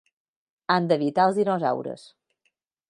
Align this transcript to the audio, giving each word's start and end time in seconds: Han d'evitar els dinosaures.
Han 0.75 0.89
d'evitar 0.91 1.29
els 1.31 1.39
dinosaures. 1.43 2.11